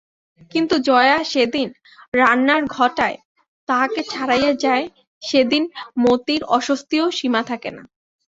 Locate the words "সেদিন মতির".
5.23-6.41